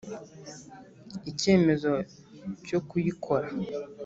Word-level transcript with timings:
Icyemezo 1.31 1.91
cyo 2.65 2.79
kuyikora 2.87 3.47